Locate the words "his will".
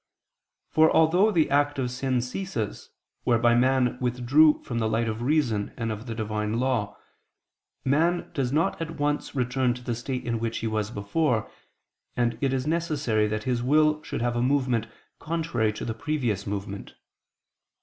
13.43-14.01